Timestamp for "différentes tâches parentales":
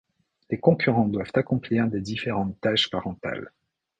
2.01-3.51